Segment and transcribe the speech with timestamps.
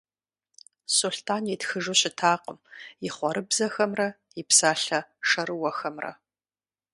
[0.95, 2.59] Сулътӏан итхыжу щытакъым
[3.05, 4.07] и хъуэрыбзэхэмрэ
[4.39, 6.11] и псалъэ шэрыуэхэмрэ.